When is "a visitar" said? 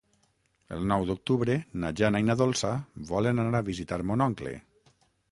3.65-4.01